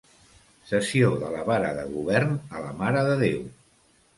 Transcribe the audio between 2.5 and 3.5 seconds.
a la Mare de Déu.